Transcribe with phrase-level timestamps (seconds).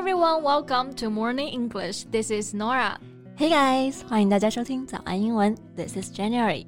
[0.00, 2.04] everyone, welcome to Morning English.
[2.04, 2.98] This is Norah.
[3.36, 5.54] Hey guys, 欢迎大家收听早安英文。
[5.76, 6.64] This is January.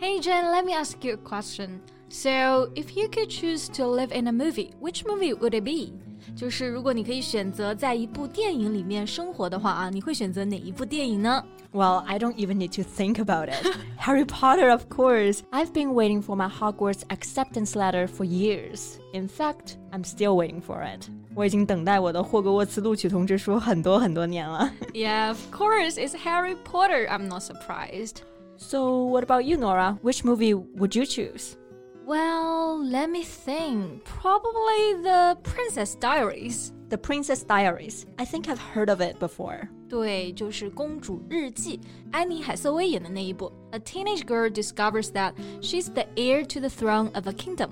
[0.00, 1.80] Hey Jen, let me ask you a question.
[2.08, 5.94] So, if you could choose to live in a movie, which movie would it be?
[6.36, 11.42] 就是如果你可以选择在一部电影里面生活的话啊，你会选择哪一部电影呢
[11.72, 13.66] ？Well, I don't even need to think about it.
[13.98, 15.40] Harry Potter, of course.
[15.50, 18.98] I've been waiting for my Hogwarts acceptance letter for years.
[19.12, 21.08] In fact, I'm still waiting for it.
[21.34, 24.70] 我已经等待我的霍格沃茨录取通知书很多很多年了。
[24.92, 27.06] Yeah, of course, it's Harry Potter.
[27.08, 28.18] I'm not surprised.
[28.58, 29.98] So, what about you, Norah?
[30.02, 31.56] Which movie would you choose?
[32.05, 34.03] Well, let me think.
[34.03, 36.71] Probably The Princess Diaries.
[36.89, 38.05] The Princess Diaries.
[38.17, 39.69] I think I've heard of it before.
[39.87, 41.77] 对，就是《公主日记》，
[42.11, 43.51] 安妮海瑟薇演的那一部。
[43.71, 47.69] A teenage girl discovers that she's the heir to the throne of a kingdom.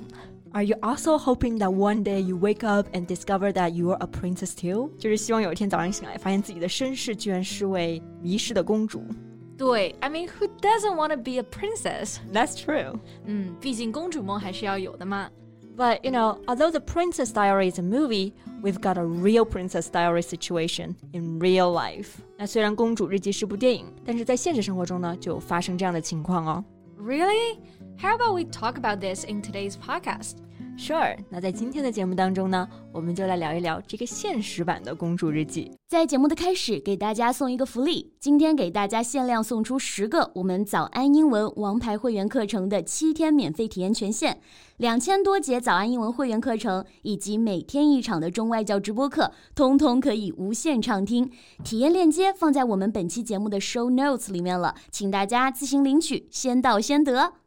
[0.52, 3.98] Are you also hoping that one day you wake up and discover that you are
[4.00, 4.90] a princess too？
[4.98, 9.04] 就是希望有一天早上醒来，发现自己的身世居然是位迷失的公主。
[9.58, 12.18] 对，I mean who doesn't want to be a princess?
[12.32, 12.98] That's true.
[13.26, 15.30] 嗯，毕竟公主梦还是要有的嘛。
[15.76, 20.22] but you know, although The Princess Diary is a movie, we've got a real Princess Diary
[20.22, 22.18] situation in real life.
[22.38, 26.64] 那虽然《公主日记》是部电影，但是在现实生活中呢，就发生这样的情况哦。
[26.98, 27.60] Really?
[27.98, 30.36] How about we talk about this in today's podcast?
[30.77, 35.71] Sure，那在今天的节目当中呢，我们就来聊一聊这个现实版的《公主日记》。
[35.89, 44.39] 在节目的开始，给大家送一个福利，今天给大家限量送出十个我们早安英文王牌会员课程的七天免费体验权限，
[44.77, 51.31] 两千多节早安英文会员课程以及每天一场的中外教直播课，通通可以无限畅听。
[51.63, 57.44] 体验链接放在我们本期节目的 show notes 里面了，请大家自行领取，先到先得。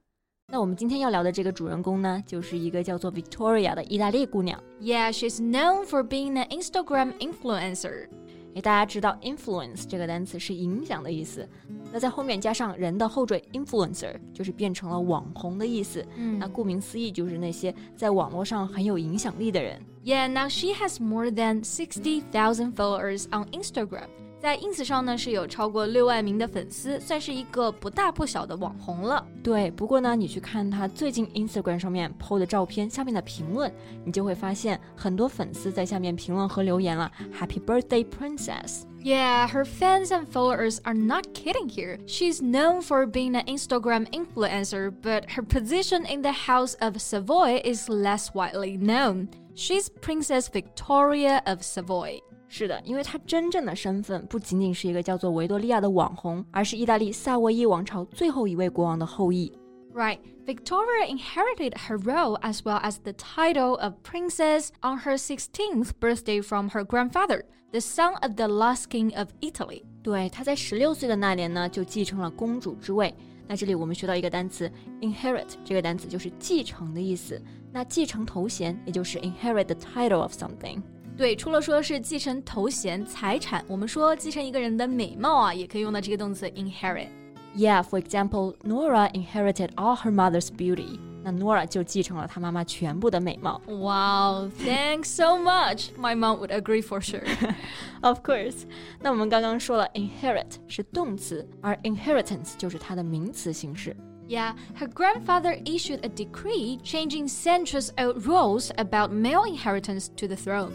[0.51, 4.63] 那我们今天要聊的这个主人公呢，就是一个叫做 Victoria 的意大利姑娘。
[4.81, 8.09] Yeah, she's known for being an Instagram influencer.
[8.55, 11.49] 诶，大家知道 influence 这个单词是影响的意思，
[11.91, 16.05] 那在后面加上人的后缀 influencer，就是变成了网红的意思。
[16.17, 19.81] 嗯，那顾名思义就是那些在网络上很有影响力的人。
[20.05, 24.09] Yeah, now she has more than sixty thousand followers on Instagram.
[24.41, 29.25] 在 ins 上呢是有超过六万名的粉丝，算是一个不大不小的网红了。
[29.41, 33.73] 对，不过呢，你去看他最近 Instagram 上面 PO 的照片下面的评论，
[34.05, 38.83] 你就会发现很多粉丝在下面评论和留言了，Happy birthday, princess!
[39.05, 41.99] Yeah, her fans and followers are not kidding here.
[42.07, 47.61] She's known for being an Instagram influencer, but her position in the House of Savoy
[47.65, 49.29] is less widely known.
[49.55, 52.21] She's Princess Victoria of Savoy.
[52.49, 59.51] 是的，因为她真正的身份不仅仅是一个叫做维多利亚的网红，而是意大利萨维伊王朝最后一位国王的后裔。
[59.95, 66.43] Right, Victoria inherited her role as well as the title of princess on her 16th birthday
[66.43, 67.43] from her grandfather,
[67.73, 69.83] the son of the last king of Italy.
[70.03, 73.15] 对，她在十六岁的那年呢，就继承了公主之位。
[73.47, 74.71] 那这里我们学到一个单词
[75.03, 77.39] inherit，这个单词就是继承的意思。
[77.71, 80.81] 那继承头衔，也就是 inherit the title of something。
[81.18, 87.08] 对，除了说是继承头衔、财产，我们说继承一个人的美貌啊，也可以用到这个动词 inherit。
[87.56, 91.00] Yeah, for example, Norah inherited all her mother's beauty.
[91.24, 93.60] 那 Norah 就继承了她妈妈全部的美貌。
[93.66, 95.88] Wow, thanks so much.
[96.00, 97.26] My mom would agree for sure.
[98.02, 98.66] of course.
[99.02, 103.98] 那我们刚刚说了，inherit 是动词，而 inheritance 就是它的名词形式。
[104.30, 110.72] Yeah, her grandfather issued a decree changing centuries-old rules about male inheritance to the throne.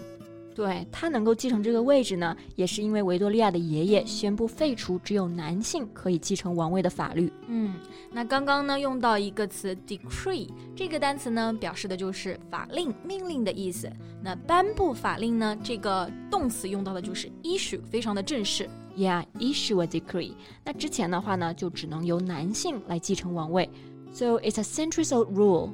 [0.54, 7.32] 对他能够继承这个位置呢，也是因为维多利亚的爷爷宣布废除只有男性可以继承王位的法律。
[7.46, 7.74] 嗯，
[8.10, 13.90] 那刚刚呢用到一个词 decree，这个单词呢表示的就是法令、命令的意思。
[14.22, 18.68] 那颁布法令呢，这个动词用到的就是 issue，非常的正式。
[18.94, 20.34] Yeah, issue a decree。
[20.64, 23.70] 那之前的话呢，就只能由男性来继承王位。
[24.12, 25.70] So it's a centuries-old rule.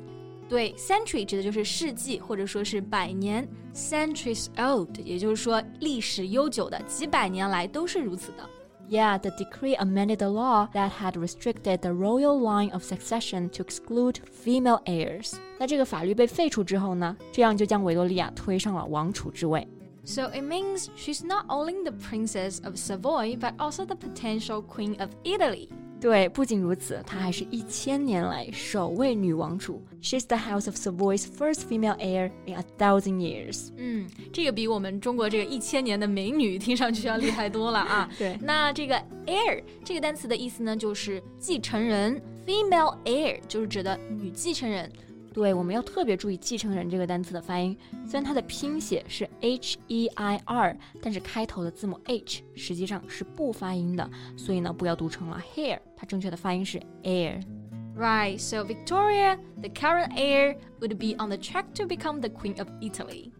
[0.50, 8.48] 对，century 指的就是世纪或者说是百年，centuries old，也就是说历史悠久的，几百年来都是如此的。
[8.90, 14.18] Yeah, the decree amended the law that had restricted the royal line of succession to exclude
[14.30, 15.36] female heirs.
[15.58, 19.68] 那这个法律被废除之后呢，这样就将维多利亚推上了王储之位。
[20.06, 25.12] So it means she's not only the princess of Savoy, but also the potential queen of
[25.24, 25.70] Italy.
[26.01, 29.83] 对，不仅如此，她还是一千年来首位女王储。
[30.01, 33.71] She's the House of Savoy's first female heir in a thousand years。
[33.77, 38.09] 嗯，这个比我们中国这个一千年的美女 听上去要厉害多了啊。
[38.17, 38.95] 对，那这个
[39.27, 42.21] heir 这个单词的意思呢，就是继承人。
[42.47, 44.91] Female heir 就是指的女继承人。
[45.39, 47.79] 对，我们要特别注意继承人这个单词的发音。
[48.05, 57.41] 虽然它的拼写是 H E I R，但是开头的字母 H 实际上是不发音的，所以呢，不要读成了 hair，它正确的发音是 air。
[57.97, 62.67] Right, so Victoria, the current heir, would be on the track to become the Queen of
[62.81, 63.31] Italy.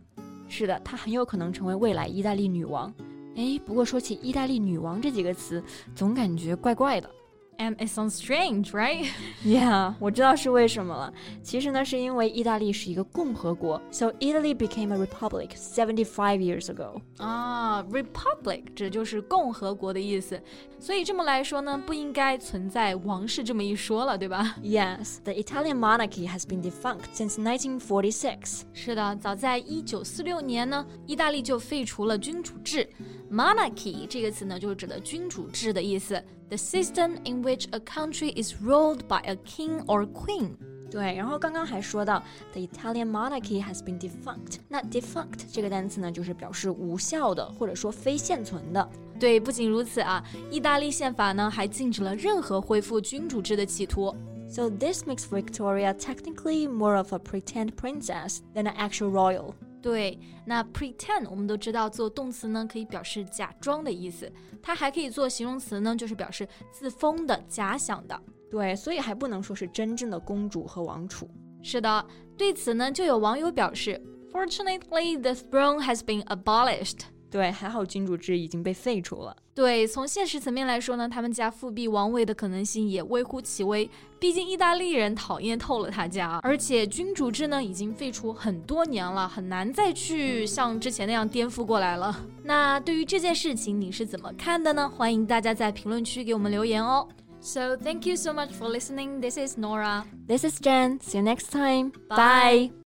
[0.49, 2.95] 是的，她很有可能成为未来意大利女王。
[3.35, 5.61] 哎，不过说起意大利女王这几个词，
[5.97, 7.11] 总感觉怪怪的。
[7.60, 9.06] And it sounds strange, right?
[9.46, 11.14] Yeah，我知道是为什么了。
[11.44, 17.00] 其实呢，是因为意大利是一个共和国，so Italy became a republic seventy five years ago.
[17.18, 20.42] 啊，republic 这就是共和国的意思。
[20.80, 24.56] 所以这么来说呢，不应该存在王室这么一说了，对吧？
[24.62, 28.64] Yes, the Italian monarchy has been defunct since 1946.
[28.74, 32.90] 是的，早在一九四六年呢，意大利就废除了君主制。
[33.32, 36.24] Monarchy 这个词呢，就是指的君主制的意思。
[36.50, 40.52] The system in which a country is ruled by a king or queen。
[40.92, 42.22] 对，然后刚刚还说到，
[42.52, 44.58] the Italian monarchy has been defunct。
[44.68, 48.88] 那 defunct 这个单词呢，就是表示无效的，或者说非现存的。
[49.20, 54.14] 对，不仅如此啊，意大利宪法呢还禁止了任何恢复君主制的企图。
[54.48, 59.56] So this makes Victoria technically more of a pretend princess than an actual royal.
[59.81, 64.31] 对，那 pretend 我们都知道做动词呢可以表示假装的意思，
[64.63, 68.21] 它还可以做形容词呢，就是表示自封的、假想的。
[68.51, 71.29] 对，所以还不能说是真正的公主和王储。
[71.63, 72.05] 是的，
[72.37, 74.01] 对此呢，就有网友表示
[74.33, 77.01] ，Fortunately, the throne has been abolished.
[77.31, 79.37] 对，还好君主制已经被废除了。
[79.55, 83.89] 对，从现实层面来说呢，他们家复辟王位的可能性也微乎其微。
[84.19, 92.25] 毕竟意大利人讨厌透了他家，而且君主制呢已经废除很多年了，很难再去像之前那样颠覆过来了。
[92.45, 94.89] 那对于这件事情你是怎么看的呢？
[94.89, 97.07] 欢迎大家在评论区给我们留言哦。
[97.41, 99.21] So thank you so much for listening.
[99.21, 100.05] This is Nora.
[100.27, 100.99] This is Jen.
[101.01, 101.93] See you next time.
[102.09, 102.88] Bye.